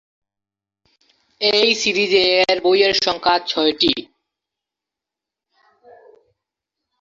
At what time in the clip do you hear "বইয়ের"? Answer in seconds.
2.63-2.93